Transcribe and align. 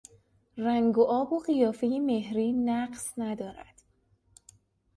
رنگ 0.57 0.97
و 0.97 1.03
آب 1.03 1.33
و 1.33 1.39
قیافهی 1.39 1.99
مهری 1.99 2.53
نقص 2.53 3.13
ندارد. 3.17 3.81